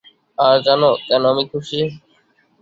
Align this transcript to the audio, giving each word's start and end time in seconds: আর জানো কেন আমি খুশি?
আর 0.37 0.55
জানো 0.65 0.89
কেন 1.07 1.23
আমি 1.31 1.43
খুশি? 1.51 1.79